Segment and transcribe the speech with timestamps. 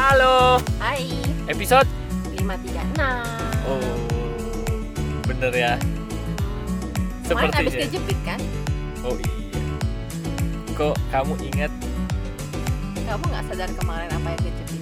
[0.00, 1.04] Halo, Hai,
[1.44, 1.84] episode?
[2.32, 3.04] 536
[3.68, 3.84] Oh,
[5.28, 5.76] bener ya.
[7.28, 8.40] Kemarin habis kejepit kan?
[9.04, 9.60] Oh iya.
[10.72, 11.68] Kok kamu ingat?
[13.04, 14.80] Kamu nggak sadar kemarin apa yang kejepit?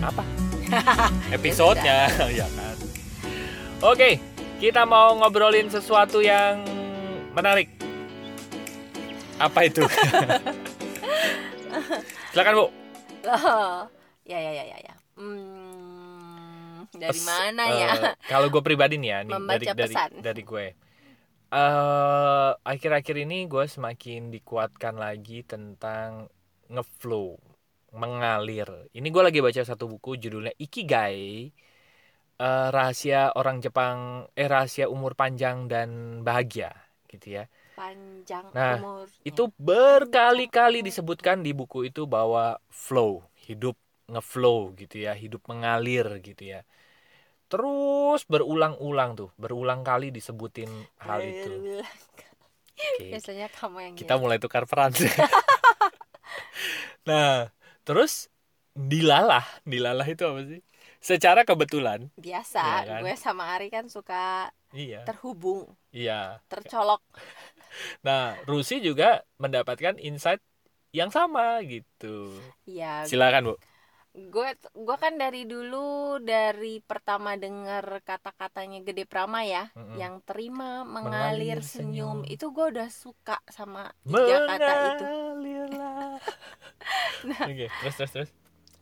[0.00, 0.24] apa?
[1.36, 2.08] Episodenya.
[2.40, 2.76] Ya kan.
[3.84, 4.24] Oke,
[4.56, 6.64] kita mau ngobrolin sesuatu yang
[7.36, 7.68] menarik.
[9.36, 9.84] Apa itu?
[12.32, 12.66] Silakan Bu.
[13.20, 13.92] Loh,
[14.30, 14.94] ya ya ya ya ya.
[15.16, 17.92] Hmm, dari Pes- mana eh, ya?
[18.30, 20.12] Kalau gue pribadi nih ya, nih, Membaca dari dari pesan.
[20.26, 20.66] dari gue.
[21.54, 26.10] eh akhir-akhir ini gue semakin dikuatkan lagi tentang
[26.74, 27.38] ngeflow,
[28.02, 28.68] mengalir.
[28.98, 31.52] Ini gue lagi baca satu buku judulnya Ikigai.
[32.40, 36.70] eh, rahasia orang Jepang, eh rahasia umur panjang dan bahagia,
[37.10, 37.44] gitu ya.
[37.78, 39.08] Panjang Nah, umur.
[39.26, 43.74] Itu berkali-kali disebutkan di buku itu bahwa flow, hidup
[44.06, 46.60] ngeflow gitu ya, hidup mengalir gitu ya.
[47.46, 51.82] Terus berulang-ulang tuh, berulang kali disebutin hal itu.
[52.76, 54.92] Oke, Biasanya kamu yang Kita mulai tukar peran.
[57.08, 57.48] nah,
[57.86, 58.28] terus
[58.76, 60.60] dilalah, dilalah itu apa sih?
[61.00, 62.60] Secara kebetulan, biasa.
[62.60, 63.00] Iya kan?
[63.06, 66.42] Gue sama Ari kan suka iya, terhubung, iya.
[66.50, 67.02] tercolok.
[68.00, 70.40] Nah, Rusi juga mendapatkan insight
[70.96, 72.32] yang sama gitu.
[72.64, 73.04] Iya.
[73.04, 73.54] Silakan, Bu.
[74.16, 74.48] Gue
[74.86, 80.00] gue kan dari dulu dari pertama dengar kata-katanya Gede Prama ya, Mm-mm.
[80.00, 80.70] yang terima
[81.04, 82.18] Mengalir mengalir senyum.
[82.24, 82.24] senyum.
[82.34, 85.04] Itu gue udah suka sama tiga kata itu.
[85.06, 86.20] Mengalirlah.
[87.44, 88.30] Oke, terus terus terus.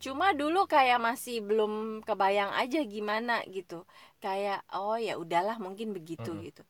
[0.03, 1.73] Cuma dulu kayak masih belum
[2.07, 3.75] kebayang aja gimana gitu.
[4.23, 6.45] Kayak oh ya udahlah mungkin begitu Mm-mm.
[6.45, 6.61] gitu.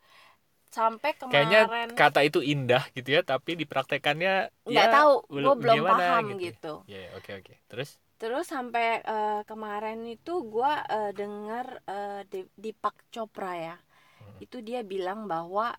[0.77, 5.79] Sampai Kayaknya kemarin kata itu indah gitu ya, tapi dipraktekannya nggak ya, tahu, gue belum
[5.81, 6.45] gimana paham gitu.
[6.45, 6.73] gitu.
[6.85, 7.53] Ya, ya, oke oke.
[7.69, 13.77] Terus Terus sampai eh, kemarin itu gue eh, dengar eh, di, Deepak Chopra ya,
[14.15, 14.39] Hmm.
[14.39, 15.75] itu dia bilang bahwa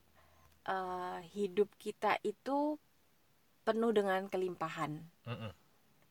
[0.63, 2.77] eh, hidup kita itu
[3.63, 5.51] penuh dengan kelimpahan, Mm-mm.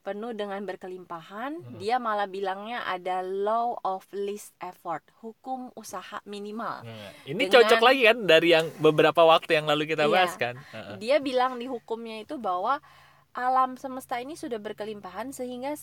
[0.01, 1.61] penuh dengan berkelimpahan.
[1.61, 1.77] Hmm.
[1.77, 6.83] Dia malah bilangnya ada law of least effort, hukum usaha minimal.
[6.83, 10.11] Nah, ini Dengan- cocok lagi kan dari yang beberapa waktu yang lalu kita Iya.
[10.11, 10.55] bahas kan.
[10.73, 10.95] Heeh.
[10.99, 12.81] Dia bilang di hukumnya itu bahwa
[13.31, 15.75] alam semesta ini sudah berkelimpahan sehingga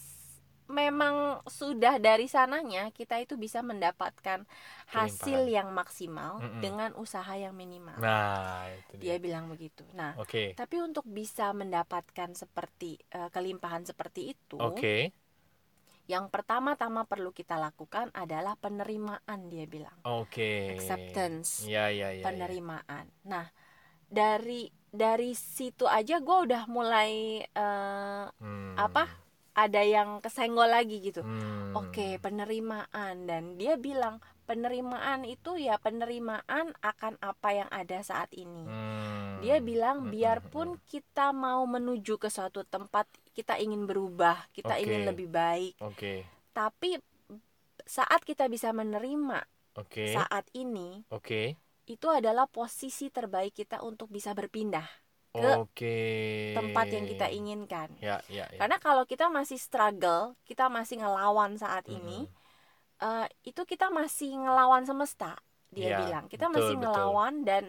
[0.70, 4.46] memang sudah dari sananya kita itu bisa mendapatkan
[4.94, 6.60] hasil yang maksimal Mm-mm.
[6.62, 7.98] dengan usaha yang minimal.
[7.98, 9.16] Nah, itu dia.
[9.18, 9.84] Dia bilang begitu.
[9.92, 10.54] Nah, Oke.
[10.56, 15.12] tapi untuk bisa mendapatkan seperti eh, kelimpahan seperti itu, Oke.
[16.10, 19.94] yang pertama-tama perlu kita lakukan adalah penerimaan dia bilang.
[20.02, 20.74] Oke.
[20.74, 21.62] Acceptance.
[21.68, 22.22] Ya, ya, ya.
[22.22, 22.24] ya.
[22.26, 23.06] penerimaan.
[23.24, 23.46] Nah,
[24.10, 28.74] dari dari situ aja gue udah mulai eh, Hmm.
[28.76, 29.21] apa?
[29.52, 31.20] Ada yang kesenggol lagi gitu.
[31.20, 31.76] Hmm.
[31.76, 38.64] Oke, penerimaan dan dia bilang penerimaan itu ya penerimaan akan apa yang ada saat ini.
[38.64, 39.40] Hmm.
[39.44, 40.82] Dia bilang Hmm, hmm, biarpun hmm.
[40.88, 44.82] kita mau menuju ke suatu tempat, kita ingin berubah, kita Oke.
[44.88, 46.24] ingin lebih baik, Oke.
[46.52, 47.00] tapi
[47.82, 49.42] saat kita bisa menerima
[49.76, 50.14] Oke.
[50.14, 51.58] saat ini, Oke.
[51.88, 54.86] itu adalah posisi terbaik kita untuk bisa berpindah
[55.36, 55.94] ke Oke.
[56.52, 57.88] tempat yang kita inginkan.
[58.02, 58.58] Ya, ya, ya.
[58.60, 61.98] Karena kalau kita masih struggle, kita masih ngelawan saat Mm-mm.
[61.98, 62.28] ini,
[63.02, 65.38] eh, itu kita masih ngelawan semesta.
[65.72, 66.82] Dia Iya, bilang kita betul, masih betul.
[66.82, 67.64] ngelawan dan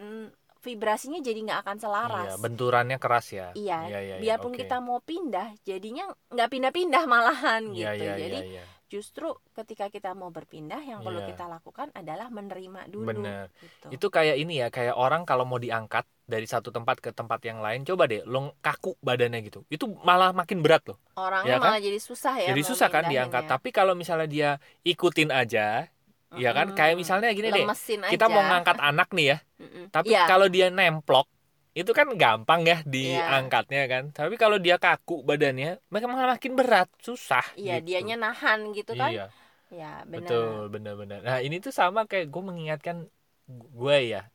[0.66, 2.30] vibrasinya jadi nggak akan selaras.
[2.30, 3.48] Iya, benturannya keras ya.
[3.54, 4.62] Iya, Iya, iya, iya, biarpun oke.
[4.62, 8.02] kita mau pindah, jadinya nggak pindah-pindah malahan Iya, gitu.
[8.02, 8.64] iya, Jadi iya, iya.
[8.94, 9.26] Justru
[9.58, 11.34] ketika kita mau berpindah, yang perlu Iya.
[11.34, 13.10] kita lakukan adalah menerima dulu.
[13.10, 13.50] Bener.
[13.58, 13.88] Gitu.
[13.90, 17.58] Itu kayak ini ya, kayak orang kalau mau diangkat dari satu tempat ke tempat yang
[17.58, 19.66] lain, coba deh lo kaku badannya gitu.
[19.68, 21.02] Itu malah makin berat loh.
[21.18, 21.74] Orangnya ya kan?
[21.74, 22.48] malah jadi susah ya.
[22.54, 23.50] Jadi susah kan diangkat.
[23.50, 24.50] Tapi kalau misalnya dia
[24.86, 25.90] ikutin aja,
[26.38, 26.78] ya kan?
[26.78, 28.34] Kayak misalnya gini deh, Lemesin kita aja.
[28.34, 29.38] mau ngangkat anak nih ya.
[29.96, 30.30] Tapi Iya.
[30.30, 31.26] kalau dia nemplok,
[31.74, 34.04] itu kan gampang ya diangkatnya kan.
[34.14, 37.42] Tapi kalau dia kaku badannya, mereka malah makin berat, susah.
[37.58, 37.86] Iya, gitu.
[37.90, 39.12] dianya nahan gitu kan.
[39.14, 39.26] Iya,
[39.74, 40.22] Ya, benar.
[40.22, 41.20] betul, benar-benar.
[41.26, 43.10] Nah ini tuh sama kayak gue mengingatkan
[43.50, 44.30] gue ya,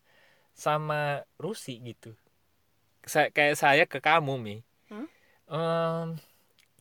[0.58, 2.10] sama Rusi gitu.
[3.06, 4.56] Saya, kayak saya ke kamu mi.
[4.90, 5.06] Hmm?
[5.48, 6.18] Em,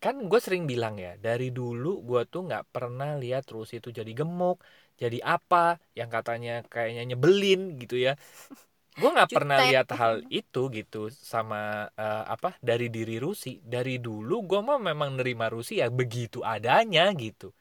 [0.03, 4.11] kan gue sering bilang ya, dari dulu gue tuh nggak pernah lihat Rusi itu jadi
[4.13, 4.61] gemuk,
[5.01, 8.13] jadi apa, yang katanya kayaknya nyebelin gitu ya.
[8.97, 13.61] Gue nggak pernah lihat hal itu gitu sama eh, apa dari diri Rusi.
[13.61, 17.53] Dari dulu gue mah memang nerima Rusi ya begitu adanya gitu.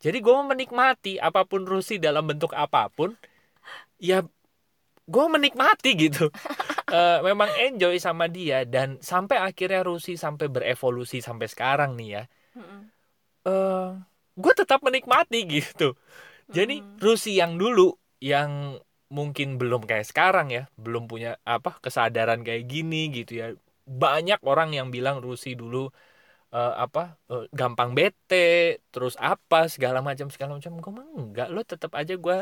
[0.00, 3.12] Jadi gue menikmati apa pun Rusi dalam bentuk apa pun
[4.00, 4.24] ya
[5.08, 6.32] gue menikmati gitu.
[6.88, 12.22] Eh, memang enjoy sama dia dan sampai akhirnya Rusi sampai berevolusi sampai sekarang nih ya.
[12.56, 12.80] Mm-mm.
[13.44, 13.88] eh
[14.40, 15.92] gue tetap menikmati gitu.
[16.48, 16.80] Jadi.
[16.96, 17.92] Rusi yang dulu
[18.24, 18.80] yang
[19.16, 23.46] mungkin belum kayak sekarang ya belum punya apa kesadaran kayak gini gitu ya.
[23.88, 25.88] Banyak orang yang bilang Rusi dulu
[26.54, 27.00] eh, apa
[27.32, 28.36] eh, gampang bete
[28.92, 30.72] terus apa segala macam segala macam.
[30.84, 32.36] Gue mah enggak lo tetap aja gue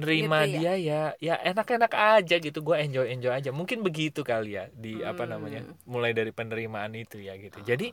[0.00, 0.94] nerima Gitu dia ya.
[1.26, 3.50] Ya enak-enak aja gitu gue enjoy enjoy aja.
[3.58, 5.32] Mungkin begitu kali ya di apa Hmm.
[5.32, 5.60] namanya
[5.92, 7.58] mulai dari penerimaan itu ya gitu.
[7.70, 7.86] Jadi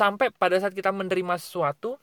[0.00, 1.98] sampai pada saat kita menerima sesuatu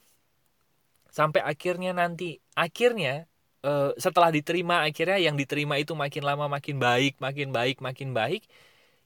[1.16, 3.28] sampai akhirnya nanti akhirnya
[3.62, 8.42] eh, setelah diterima akhirnya yang diterima itu makin lama makin baik makin baik makin baik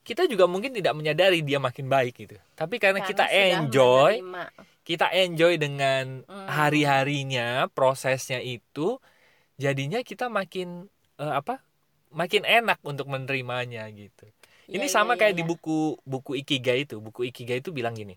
[0.06, 4.44] kita juga mungkin tidak menyadari dia makin baik gitu tapi karena, kita sudah enjoy menerima.
[4.86, 6.46] kita enjoy dengan Hmm.
[6.48, 9.02] hari-harinya prosesnya itu
[9.58, 10.88] jadinya kita makin
[11.18, 11.60] eh, apa
[12.14, 14.24] makin enak untuk menerimanya gitu
[14.70, 15.50] ini Iya, sama iya, kayak iya, di iya.
[15.50, 18.16] buku buku Ikigai itu buku Ikigai itu bilang gini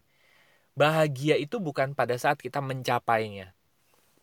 [0.78, 3.52] bahagia itu bukan pada saat kita mencapainya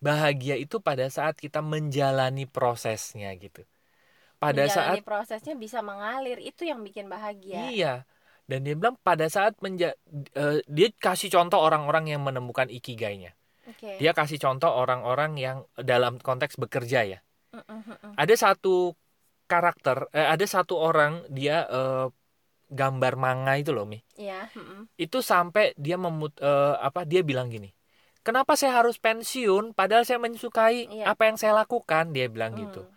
[0.01, 3.65] bahagia itu pada saat kita menjalani prosesnya gitu.
[4.37, 7.73] Pada Menjalani saat prosesnya bisa mengalir itu yang bikin bahagia.
[7.73, 7.95] Iya.
[8.47, 9.97] Dan dia bilang pada saat menja
[10.37, 13.35] eh, dia kasih contoh orang-orang yang menemukan ikigainya.
[13.67, 13.99] Oke.
[13.99, 17.19] Dia kasih contoh orang-orang yang dalam konteks bekerja ya.
[17.57, 18.13] Mm, mm.
[18.21, 18.93] ada satu
[19.49, 22.07] karakter eh, ada satu orang dia eh,
[22.69, 24.03] gambar manga itu loh mi.
[24.19, 24.83] Iya, mm, mm.
[25.01, 27.76] itu sampai dia memut eh, apa dia bilang gini
[28.27, 31.15] kenapa saya harus pensiun padahal saya menyukai Iya.
[31.15, 32.11] apa yang saya lakukan?
[32.11, 32.83] Dia bilang gitu.
[32.83, 32.93] Hmm,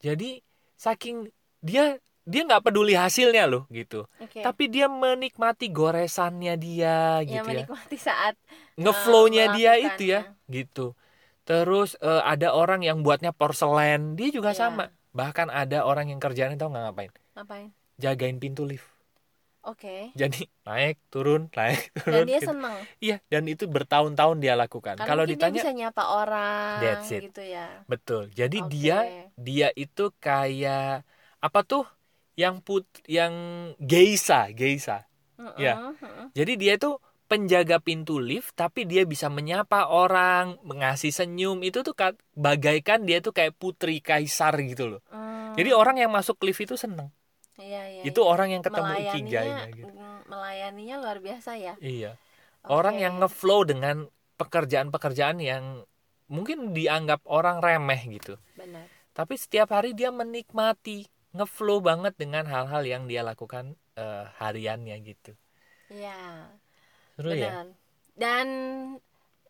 [0.00, 0.40] jadi
[0.74, 1.28] saking
[1.60, 4.08] dia dia nggak peduli hasilnya loh gitu.
[4.16, 4.40] Oke.
[4.40, 7.68] Tapi dia menikmati goresannya dia ya gitu ya.
[7.68, 8.40] menikmati saat
[8.80, 10.96] ngeflownya eh, dia itu ya gitu.
[11.44, 14.60] Terus eh, ada orang yang buatnya porselen dia juga Iya.
[14.64, 14.88] sama.
[15.12, 17.12] Bahkan ada orang yang kerjanya tahu nggak ngapain.
[17.36, 17.68] Ngapain?
[18.00, 18.88] Jagain pintu lift
[19.70, 22.46] oke jadi naik turun naik dan turun dia gitu.
[22.50, 27.08] seneng iya dan itu bertahun-tahun dia lakukan Karena kalau ditanya dia bisa nyapa orang That's
[27.16, 27.22] it.
[27.26, 28.74] gitu ya betul jadi Oke.
[28.74, 28.96] dia
[29.46, 31.04] dia itu kayak
[31.44, 31.82] apa tuh
[32.42, 33.34] yang put yang
[33.90, 34.92] geisa geisa
[35.38, 35.72] Mm-mm, Ya.
[36.02, 36.26] mm-mm.
[36.38, 36.88] jadi dia itu
[37.30, 43.18] penjaga pintu lift tapi dia bisa menyapa orang mengasih senyum itu tuh ka- bagaikan dia
[43.24, 47.08] tuh kayak putri kaisar gitu loh Hmm, jadi orang yang masuk lift itu seneng
[47.58, 48.28] iya, iya, itu iya.
[48.28, 49.92] orang yang ketemu melayaninya ikigainya gitu.
[49.94, 51.74] mm, melayaninya luar biasa ya.
[51.78, 52.12] Iya.
[52.64, 52.72] Oke.
[52.80, 54.08] orang yang ngeflow dengan
[54.40, 55.84] pekerjaan-pekerjaan yang
[56.32, 58.40] mungkin dianggap orang remeh gitu.
[58.56, 58.88] Benar.
[59.12, 61.06] Tapi setiap hari dia menikmati
[61.36, 65.36] ngeflow banget dengan hal-hal yang dia lakukan eh, hariannya gitu.
[65.92, 66.50] Iya.
[67.14, 67.52] Seru ya?
[67.52, 67.66] Benar.
[68.14, 68.46] Dan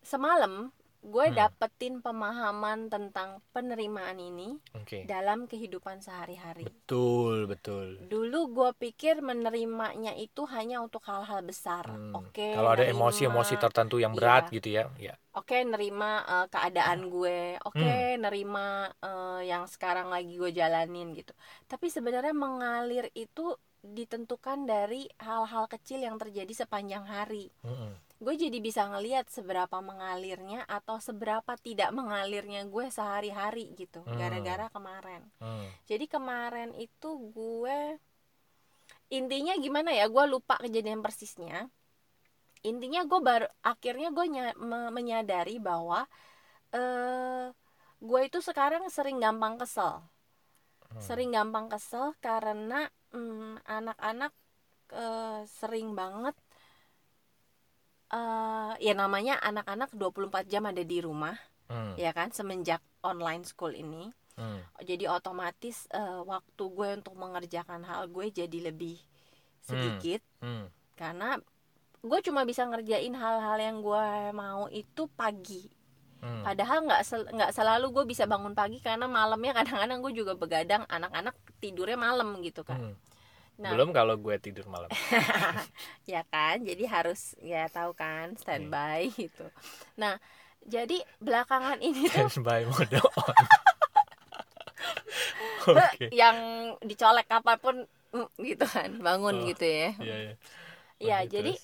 [0.03, 0.75] semalam
[1.05, 1.37] gue Hmm.
[1.37, 5.05] dapetin pemahaman tentang penerimaan ini oke.
[5.05, 6.65] dalam kehidupan sehari-hari.
[6.65, 8.01] Betul betul.
[8.09, 11.85] Dulu gue pikir menerimanya itu hanya untuk hal-hal besar.
[11.85, 12.17] Hmm.
[12.17, 15.13] oke kalau ada emosi-emosi tertentu yang berat gitu ya ya.
[15.37, 17.61] Oke nerima eh, keadaan gue.
[17.69, 18.25] Oke Hmm.
[18.25, 21.37] nerima eh, yang sekarang lagi gue jalanin gitu.
[21.69, 23.53] Tapi sebenarnya mengalir itu
[23.85, 27.53] ditentukan dari hal-hal kecil yang terjadi sepanjang hari.
[27.61, 27.93] Mm-mm.
[28.25, 34.17] Gue jadi bisa ngelihat seberapa mengalirnya atau seberapa tidak mengalirnya gue sehari-hari gitu Hmm.
[34.17, 35.69] gara-gara kemarin Hmm.
[35.85, 38.01] jadi kemarin itu gue
[39.13, 41.69] intinya gimana ya gue lupa kejadian persisnya
[42.65, 46.09] intinya gue baru akhirnya gue nya- me- menyadari bahwa
[46.73, 47.53] eh
[48.01, 50.01] gue itu sekarang sering gampang kesel
[50.85, 51.01] Hmm.
[51.01, 54.33] sering gampang kesel karena mm, anak-anak
[54.95, 56.37] eh, sering banget
[58.07, 61.35] eh ya namanya anak-anak 24 jam ada di rumah
[61.65, 61.97] Hmm.
[61.97, 64.61] ya kan semenjak online school ini Hmm.
[64.79, 69.01] jadi otomatis eh, waktu gue untuk mengerjakan hal gue jadi lebih
[69.61, 70.69] sedikit Hmm.
[70.93, 71.41] karena
[72.01, 75.73] gue cuma bisa ngerjain hal-hal yang gue mau itu pagi
[76.21, 76.41] Hmm.
[76.43, 80.85] padahal nggak sel- nggak selalu gue bisa bangun pagi karena malamnya kadang-kadang gue juga begadang
[80.87, 82.95] anak-anak tidurnya malam gitu kan Hmm.
[83.57, 83.71] Nah.
[83.71, 84.91] Belum kalau gue tidur malam.
[86.05, 89.29] Ya kan jadi harus ya tahu kan standby Iya.
[89.29, 89.47] gitu.
[89.97, 90.19] Nah
[90.63, 93.35] jadi belakangan ini tuh standby mode on.
[95.65, 96.13] Oke.
[96.13, 96.37] yang
[96.81, 99.91] dicolek apa pun mm, gitu kan bangun Oh, gitu ya.
[99.99, 100.35] iya iya.
[101.01, 101.57] Ya jadi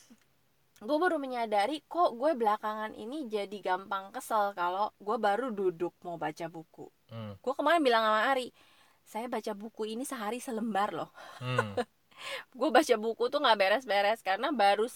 [0.80, 6.16] gue baru menyadari kok gue belakangan ini jadi gampang kesel kalau gue baru duduk mau
[6.16, 6.88] baca buku.
[7.10, 7.34] Hmm.
[7.36, 8.54] gue kemarin bilang sama Ari
[9.10, 11.10] saya baca buku ini sehari selembar loh.
[11.42, 11.74] Hmm.
[12.58, 14.86] gue baca buku tuh nggak beres-beres karena baru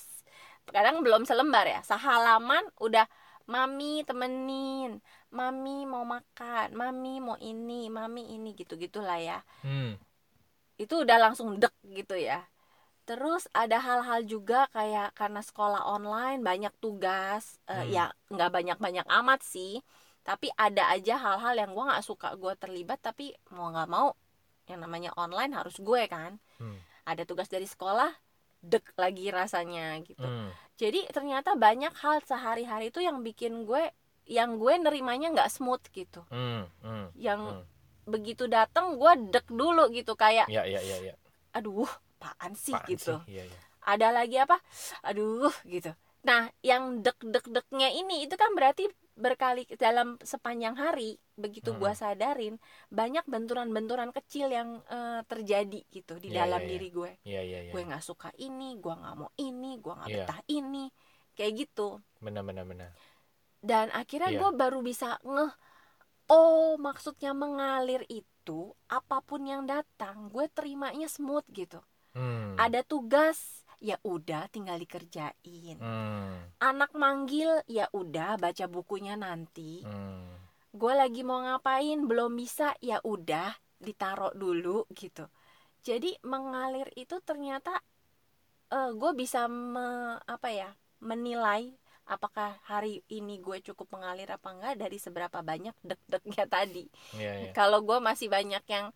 [0.71, 1.81] kadang belum selembar ya.
[1.83, 3.11] Sehalaman udah
[3.51, 5.03] mami temenin.
[5.35, 6.79] Mami mau makan.
[6.79, 7.91] Mami mau ini.
[7.91, 9.43] Mami ini gitu gitulah ya.
[9.67, 9.99] Hmm.
[10.75, 12.43] itu udah langsung dek gitu ya.
[13.07, 17.91] Terus ada hal-hal juga kayak karena sekolah online banyak tugas eh, Hmm.
[17.95, 19.79] ya nggak banyak-banyak amat sih
[20.25, 24.17] tapi ada aja hal-hal yang gue nggak suka gue terlibat tapi mau nggak mau
[24.65, 26.81] yang namanya online harus gue kan Hmm.
[27.05, 28.09] ada tugas dari sekolah
[28.59, 30.49] dek lagi rasanya gitu Hmm.
[30.75, 33.93] jadi ternyata banyak hal sehari-hari itu yang bikin gue
[34.25, 36.65] yang gue nerimanya nggak smooth gitu Hmm.
[36.81, 37.13] Hmm.
[37.15, 37.65] yang Hmm.
[38.05, 41.15] begitu datang gue dek dulu gitu kayak Ya ya ya ya.
[41.53, 41.85] aduh
[42.17, 43.37] apaan sih Apaan gitu sih?
[43.37, 43.59] Iya, iya.
[43.85, 44.57] ada lagi apa
[45.03, 45.93] aduh gitu
[46.25, 51.79] nah yang dek dek deknya ini itu kan berarti berkali dalam sepanjang hari begitu Hmm.
[51.79, 52.59] gua sadarin
[52.91, 56.69] banyak benturan-benturan kecil yang eh, terjadi gitu di Iya, dalam iya.
[56.69, 57.73] diri gue Iya iya iya.
[57.73, 60.17] gue nggak suka ini gue nggak mau ini gue nggak Iya.
[60.27, 60.85] betah ini
[61.35, 62.91] kayak gitu Benar benar benar.
[63.59, 64.39] dan akhirnya Iya.
[64.39, 65.53] gue baru bisa ngeh
[66.29, 71.79] oh maksudnya mengalir itu apa pun yang datang gue terimanya smooth gitu
[72.15, 72.55] Hmm.
[72.55, 76.41] ada tugas ya udah tinggal dikerjain Hmm.
[76.57, 80.25] anak manggil ya udah baca bukunya nanti Hmm.
[80.73, 85.29] gue lagi mau ngapain belum bisa ya udah ditaruh dulu gitu
[85.85, 87.77] jadi mengalir itu ternyata
[88.73, 91.71] gue bisa me- apa ya menilai
[92.05, 97.53] apakah hari ini gue cukup mengalir apa enggak dari seberapa banyak dek-deknya tadi Iya iya.
[97.53, 98.91] kalau gue masih banyak yang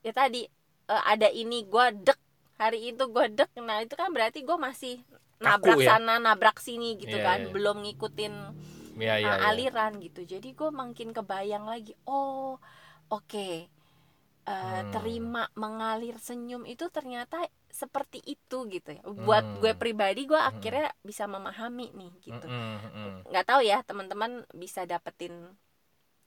[0.00, 0.46] ya tadi
[0.86, 2.20] eh, ada ini gue dek
[2.58, 4.94] hari itu gue dek nah itu kan berarti gue masih
[5.38, 5.94] nabrak ya?
[5.96, 7.52] sana nabrak sini gitu Iya, kan iya.
[7.54, 8.34] belum ngikutin
[8.98, 9.30] Iya iya.
[9.30, 9.46] uh, iya.
[9.48, 12.58] aliran gitu jadi gue makin kebayang lagi oh
[13.08, 13.50] oke
[14.48, 14.88] Uh, Hmm.
[14.96, 17.36] terima mengalir senyum itu ternyata
[17.68, 19.60] seperti itu gitu ya buat Hmm.
[19.60, 20.48] gue pribadi gue Hmm.
[20.56, 23.12] akhirnya bisa memahami nih gitu Mm-mm, mm-mm.
[23.28, 25.52] nggak tahu ya teman-teman bisa dapetin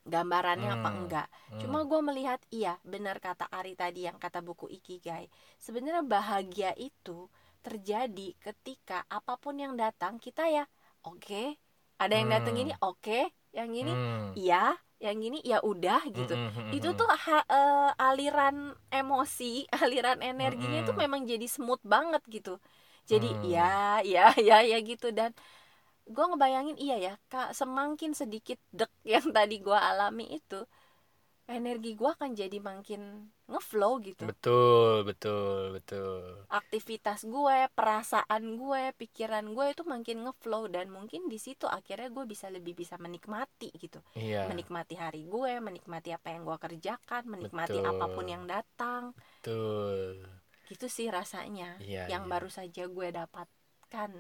[0.06, 0.98] gambarannya apa Hmm.
[0.98, 1.60] enggak Hmm.
[1.62, 5.30] cuma gue melihat iya benar kata Ari tadi yang kata buku Ikigai
[5.62, 7.30] sebenarnya bahagia itu
[7.62, 10.66] terjadi ketika apa pun yang datang kita ya
[11.06, 11.58] oke
[12.02, 12.58] ada yang datang Hmm.
[12.58, 14.34] gini oke yang gini Hmm.
[14.34, 16.74] iya yang gini ya udah gitu Mm-mm, mm-mm.
[16.74, 20.98] itu tuh ha- eh, aliran emosi aliran energinya itu Mm-mm.
[20.98, 22.58] memang jadi smooth banget gitu
[23.06, 23.44] jadi Hmm.
[23.44, 25.34] ya ya ya ya gitu dan
[26.08, 30.66] gue ngebayangin iya ya kak semakin sedikit dek yang tadi gue alami itu
[31.52, 36.48] energi gue akan jadi makin ngeflow gitu betul betul betul.
[36.48, 42.24] aktivitas gue perasaan gue pikiran gue itu makin ngeflow dan mungkin di situ akhirnya gue
[42.24, 44.48] bisa lebih bisa menikmati gitu Iya.
[44.48, 47.92] menikmati hari gue, menikmati apa yang gue kerjakan, menikmati Betul.
[47.92, 49.12] apa pun yang datang.
[49.40, 50.24] Betul.
[50.72, 51.76] Gitu sih rasanya.
[51.84, 52.08] Iya.
[52.08, 52.32] yang iya.
[52.32, 54.12] baru saja gue dapatkan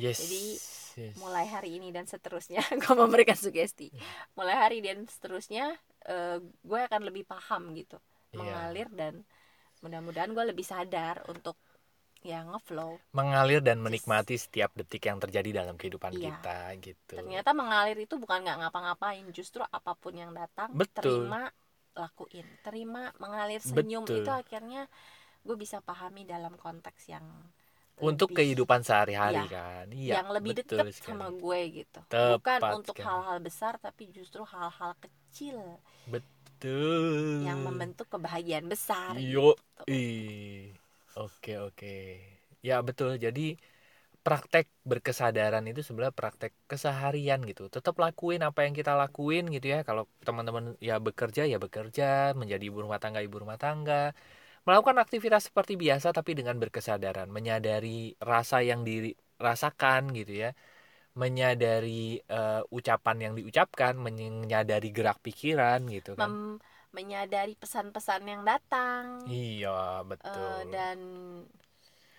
[0.00, 0.18] Yes.
[0.24, 0.44] jadi,
[0.96, 1.14] yes.
[1.20, 2.64] mulai hari ini dan seterusnya.
[2.80, 3.92] gue memberikan sugesti.
[4.32, 5.76] Mulai hari dan seterusnya
[6.08, 8.00] eh, gue akan lebih paham gitu,
[8.32, 8.38] Iya.
[8.40, 9.14] mengalir dan
[9.80, 11.56] mudah-mudahan gue lebih sadar untuk
[12.20, 13.00] ya ngeflow.
[13.16, 16.36] mengalir dan menikmati setiap detik yang terjadi dalam kehidupan Iya.
[16.36, 17.14] kita gitu.
[17.16, 21.24] Ternyata mengalir itu bukan nggak ngapa-ngapain, justru apa pun yang datang Betul.
[21.24, 21.48] terima
[21.96, 24.20] lakuin, terima mengalir senyum Betul.
[24.24, 24.84] itu akhirnya
[25.40, 27.24] gue bisa pahami dalam konteks yang
[28.00, 29.48] Untuk lebih- kehidupan sehari-hari Iya.
[29.48, 29.86] kan.
[29.90, 30.12] Iya.
[30.18, 33.06] yang lebih dekat sama gue gitu, Tepat bukan untuk sekali.
[33.06, 35.60] hal-hal besar tapi justru hal-hal kecil
[36.06, 37.44] Betul.
[37.44, 39.16] yang membentuk kebahagiaan besar.
[39.16, 39.54] Yo.
[39.54, 39.84] gitu.
[39.88, 40.72] Ih.
[41.14, 42.20] Oke oke.
[42.60, 43.16] Ya betul.
[43.16, 43.56] Jadi
[44.20, 47.66] praktek berkesadaran itu sebenarnya praktek keseharian gitu.
[47.66, 49.80] Tetap lakuin apa yang kita lakuin gitu ya.
[49.80, 54.12] Kalau teman-teman ya bekerja ya bekerja, menjadi ibu rumah tangga ibu rumah tangga.
[54.66, 60.50] Melakukan aktivitas seperti biasa tapi dengan berkesadaran, menyadari rasa yang dirasakan gitu ya.
[61.22, 62.02] Menyadari
[62.36, 66.30] eh, ucapan yang diucapkan, menyadari gerak pikiran gitu kan.
[66.30, 66.60] Mem-
[66.96, 69.68] menyadari pesan-pesan yang datang Iya,
[70.10, 70.66] betul.
[70.74, 70.98] dan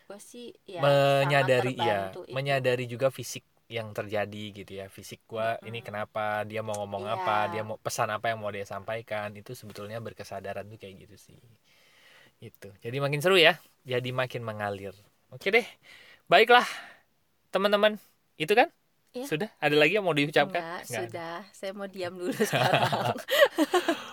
[0.07, 2.19] gue sih ya menyadari ya itu.
[2.38, 3.43] menyadari juga fisik
[3.77, 5.88] yang terjadi gitu ya fisik gua ini Mm-mm.
[5.88, 7.15] kenapa dia mau ngomong Iya.
[7.15, 11.15] apa dia mau pesan apa yang mau dia sampaikan itu sebetulnya berkesadaran tuh kayak gitu
[11.25, 11.38] sih
[12.41, 13.62] itu jadi makin seru ya.
[13.81, 14.93] Jadi makin mengalir.
[15.29, 15.65] Oke deh.
[16.25, 16.65] Baiklah
[17.50, 17.98] teman-teman.
[18.38, 18.69] Itu kan?
[19.12, 19.27] Iya.
[19.27, 19.50] sudah?
[19.60, 20.55] Ada lagi yang mau diucapkan?
[20.63, 21.07] Enggak, Nggak ada.
[21.12, 21.36] sudah.
[21.51, 22.81] Saya mau diam dulu sekarang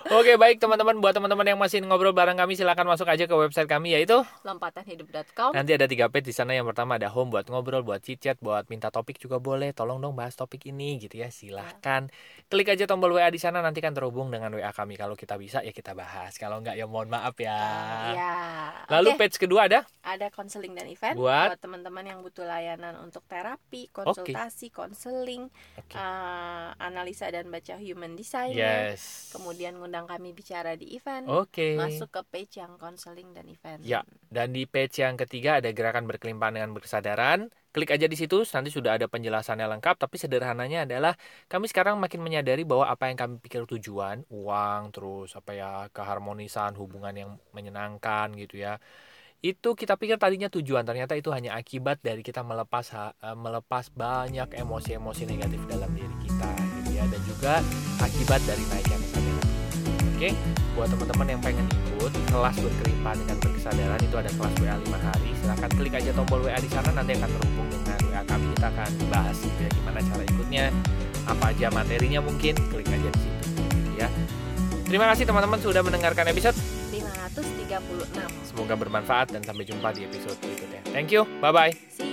[0.09, 3.69] oke baik teman-teman buat teman-teman yang masih ngobrol bareng kami silakan masuk aja ke website
[3.69, 6.55] kami yaitu lompatanhidup.com Nanti ada tiga page di sana.
[6.55, 9.75] Yang pertama ada home buat ngobrol, buat chit-chat, buat minta topik juga boleh.
[9.75, 11.35] Tolong dong bahas topik ini gitu ya.
[11.35, 12.07] Silahkan.
[12.47, 14.95] Klik aja tombol WA di sana nanti kan terhubung dengan WA kami.
[14.95, 16.39] Kalau kita bisa ya kita bahas.
[16.39, 17.59] Kalau enggak ya mohon maaf ya.
[18.15, 18.35] ya
[18.87, 22.97] Lalu Oke, page kedua ada ada konseling dan event Buat- buat teman-teman yang butuh layanan
[23.03, 25.99] untuk terapi konsultasi konseling, Oke.
[25.99, 28.55] uh, analisa dan baca human design.
[28.55, 29.35] Yes.
[29.35, 31.27] Kemudian ngundang kami bicara di event.
[31.27, 31.75] Oke.
[31.75, 33.81] Masuk ke page yang konseling dan event.
[33.83, 34.05] Ya.
[34.29, 37.49] Dan di page yang ketiga ada gerakan berkelimpahan dengan berkesadaran.
[37.69, 39.97] Klik aja di situ, nanti sudah ada penjelasannya lengkap.
[40.01, 41.17] Tapi sederhananya adalah
[41.49, 46.77] kami sekarang makin menyadari bahwa apa yang kami pikir tujuan, uang, terus apa ya keharmonisan,
[46.77, 48.81] hubungan yang menyenangkan gitu ya.
[49.39, 52.91] Itu kita pikir tadinya tujuan, ternyata itu hanya akibat dari kita melepas
[53.23, 57.55] eh, melepas banyak emosi-emosi negatif dalam diri kita gitu ya dan juga
[58.03, 59.18] akibat dari naiknya.
[60.19, 60.35] Oke,
[60.75, 61.63] buat teman-teman yang pengen
[61.95, 65.31] ikut kelas berkelimpahan dengan berkesadaran itu ada kelas WA 5 hari.
[65.39, 68.51] Silahkan klik aja tombol WA di sana nanti akan terhubung dengan WA kami.
[68.59, 70.65] Kita akan bahas gitu ya gimana cara ikutnya
[71.23, 72.55] apa aja materinya mungkin.
[72.67, 74.11] Klik aja di situ gitu ya.
[74.91, 76.59] Terima kasih teman-teman sudah mendengarkan episode
[76.91, 78.43] 536.
[78.43, 80.83] semoga bermanfaat dan sampai jumpa di episode berikutnya.
[80.91, 82.08] Thank you bye bye See you.